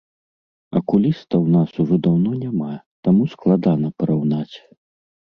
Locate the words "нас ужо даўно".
1.55-2.31